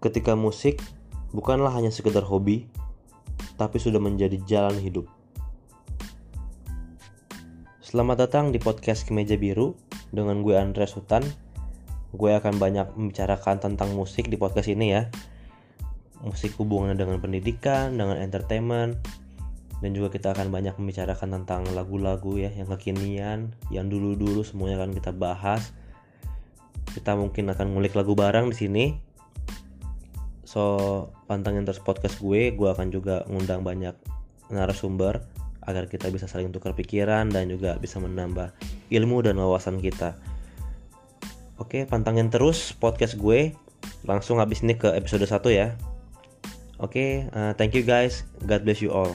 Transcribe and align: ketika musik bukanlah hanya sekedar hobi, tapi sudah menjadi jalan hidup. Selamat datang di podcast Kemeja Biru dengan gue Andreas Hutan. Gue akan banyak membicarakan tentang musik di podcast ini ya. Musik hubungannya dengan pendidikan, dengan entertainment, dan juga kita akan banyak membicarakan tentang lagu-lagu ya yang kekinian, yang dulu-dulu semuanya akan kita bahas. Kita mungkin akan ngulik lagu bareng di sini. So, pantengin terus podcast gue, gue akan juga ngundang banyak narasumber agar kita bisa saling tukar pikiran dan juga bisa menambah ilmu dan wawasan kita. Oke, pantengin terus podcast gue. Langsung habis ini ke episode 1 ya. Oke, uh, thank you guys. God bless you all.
ketika 0.00 0.36
musik 0.36 0.84
bukanlah 1.32 1.72
hanya 1.72 1.88
sekedar 1.88 2.24
hobi, 2.24 2.68
tapi 3.56 3.80
sudah 3.80 4.00
menjadi 4.00 4.36
jalan 4.44 4.76
hidup. 4.76 5.08
Selamat 7.80 8.28
datang 8.28 8.52
di 8.52 8.60
podcast 8.60 9.08
Kemeja 9.08 9.40
Biru 9.40 9.72
dengan 10.12 10.44
gue 10.44 10.52
Andreas 10.52 10.92
Hutan. 10.92 11.24
Gue 12.12 12.36
akan 12.36 12.60
banyak 12.60 12.92
membicarakan 12.92 13.56
tentang 13.60 13.96
musik 13.96 14.28
di 14.28 14.36
podcast 14.36 14.68
ini 14.68 14.92
ya. 14.92 15.08
Musik 16.24 16.56
hubungannya 16.60 16.96
dengan 16.96 17.20
pendidikan, 17.20 17.96
dengan 17.96 18.20
entertainment, 18.20 19.00
dan 19.80 19.90
juga 19.92 20.08
kita 20.12 20.32
akan 20.32 20.48
banyak 20.48 20.76
membicarakan 20.76 21.40
tentang 21.40 21.62
lagu-lagu 21.76 22.36
ya 22.40 22.52
yang 22.52 22.68
kekinian, 22.72 23.52
yang 23.68 23.86
dulu-dulu 23.88 24.44
semuanya 24.44 24.84
akan 24.84 24.92
kita 24.96 25.12
bahas. 25.12 25.72
Kita 26.96 27.12
mungkin 27.16 27.52
akan 27.52 27.76
ngulik 27.76 27.92
lagu 27.92 28.16
bareng 28.16 28.52
di 28.52 28.56
sini. 28.56 28.84
So, 30.56 31.12
pantengin 31.28 31.68
terus 31.68 31.84
podcast 31.84 32.16
gue, 32.16 32.48
gue 32.48 32.68
akan 32.72 32.88
juga 32.88 33.28
ngundang 33.28 33.60
banyak 33.60 33.92
narasumber 34.48 35.20
agar 35.60 35.84
kita 35.84 36.08
bisa 36.08 36.24
saling 36.24 36.48
tukar 36.48 36.72
pikiran 36.72 37.28
dan 37.28 37.52
juga 37.52 37.76
bisa 37.76 38.00
menambah 38.00 38.56
ilmu 38.88 39.20
dan 39.20 39.36
wawasan 39.36 39.84
kita. 39.84 40.16
Oke, 41.60 41.84
pantengin 41.84 42.32
terus 42.32 42.72
podcast 42.72 43.20
gue. 43.20 43.52
Langsung 44.08 44.40
habis 44.40 44.64
ini 44.64 44.72
ke 44.72 44.88
episode 44.96 45.28
1 45.28 45.44
ya. 45.52 45.76
Oke, 46.80 47.28
uh, 47.36 47.52
thank 47.60 47.76
you 47.76 47.84
guys. 47.84 48.24
God 48.48 48.64
bless 48.64 48.80
you 48.80 48.88
all. 48.88 49.12